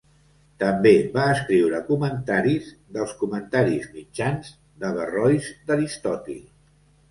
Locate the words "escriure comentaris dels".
1.33-3.13